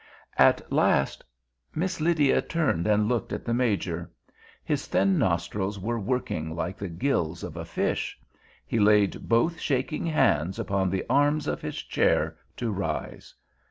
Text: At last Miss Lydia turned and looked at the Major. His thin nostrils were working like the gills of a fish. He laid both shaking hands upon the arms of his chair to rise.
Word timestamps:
At 0.39 0.71
last 0.73 1.23
Miss 1.75 2.01
Lydia 2.01 2.41
turned 2.41 2.87
and 2.87 3.07
looked 3.07 3.31
at 3.31 3.45
the 3.45 3.53
Major. 3.53 4.09
His 4.63 4.87
thin 4.87 5.19
nostrils 5.19 5.77
were 5.77 5.99
working 5.99 6.55
like 6.55 6.75
the 6.79 6.87
gills 6.87 7.43
of 7.43 7.55
a 7.55 7.65
fish. 7.65 8.17
He 8.65 8.79
laid 8.79 9.29
both 9.29 9.59
shaking 9.59 10.07
hands 10.07 10.57
upon 10.57 10.89
the 10.89 11.05
arms 11.07 11.45
of 11.45 11.61
his 11.61 11.79
chair 11.83 12.35
to 12.57 12.71
rise. 12.71 13.35